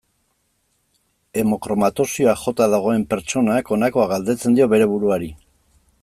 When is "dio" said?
4.61-4.69